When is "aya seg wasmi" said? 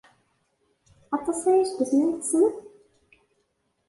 1.49-2.03